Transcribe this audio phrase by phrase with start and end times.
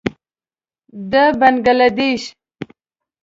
[1.11, 2.21] د بنګله دېش.